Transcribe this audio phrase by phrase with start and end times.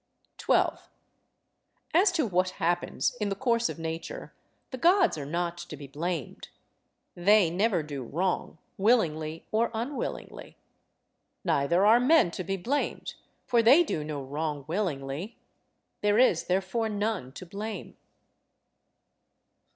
[0.39, 0.89] 12.
[1.93, 4.33] As to what happens in the course of nature,
[4.71, 6.47] the Gods are not to be blamed.
[7.13, 10.57] They never do wrong, willingly or unwillingly.
[11.43, 13.13] Neither are men to be blamed,
[13.45, 15.37] for they do no wrong willingly.
[16.01, 17.95] There is therefore none to blame.